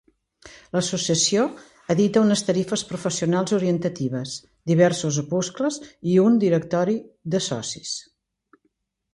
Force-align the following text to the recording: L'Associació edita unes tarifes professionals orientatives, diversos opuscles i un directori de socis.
L'Associació 0.75 1.43
edita 1.95 2.23
unes 2.27 2.41
tarifes 2.47 2.83
professionals 2.93 3.53
orientatives, 3.59 4.33
diversos 4.73 5.21
opuscles 5.25 5.79
i 6.15 6.19
un 6.27 6.43
directori 6.49 7.01
de 7.37 7.47
socis. 7.53 7.97